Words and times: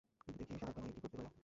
দেখি 0.29 0.53
এই 0.53 0.59
শালাকে 0.61 0.79
নিয়ে 0.81 0.93
কি 0.95 0.99
করতে 1.03 1.17
পারি। 1.17 1.31